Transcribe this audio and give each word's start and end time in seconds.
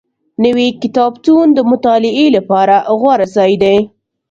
نوی 0.43 0.67
کتابتون 0.81 1.47
د 1.53 1.59
مطالعې 1.71 2.27
لپاره 2.37 2.75
غوره 2.99 3.27
ځای 3.35 3.53
دی 3.63 3.77